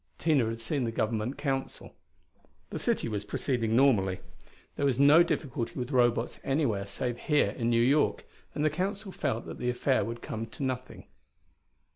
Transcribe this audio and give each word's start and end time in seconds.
Tina 0.17 0.47
had 0.47 0.57
seen 0.57 0.83
the 0.83 0.91
Government 0.91 1.37
Council. 1.37 1.93
The 2.71 2.79
city 2.79 3.07
was 3.07 3.23
proceeding 3.23 3.75
normally. 3.75 4.17
There 4.75 4.85
was 4.87 4.97
no 4.99 5.21
difficulty 5.21 5.77
with 5.77 5.91
Robots 5.91 6.39
anywhere 6.43 6.87
save 6.87 7.19
here 7.19 7.51
in 7.51 7.69
New 7.69 7.83
York, 7.83 8.25
and 8.55 8.65
the 8.65 8.71
council 8.71 9.11
felt 9.11 9.45
that 9.45 9.59
the 9.59 9.69
affair 9.69 10.03
would 10.03 10.23
come 10.23 10.47
to 10.47 10.63
nothing. 10.63 11.05